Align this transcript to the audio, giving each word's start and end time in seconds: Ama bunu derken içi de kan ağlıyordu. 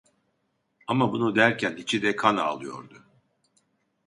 Ama 0.87 1.11
bunu 1.11 1.35
derken 1.35 1.75
içi 1.75 2.01
de 2.01 2.15
kan 2.15 2.37
ağlıyordu. 2.37 3.03